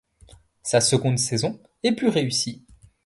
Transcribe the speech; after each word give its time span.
Sa 0.63 0.81
seconde 0.81 1.19
saison 1.19 1.61
est 1.83 1.91
plus 1.91 2.07
réussie. 2.09 2.65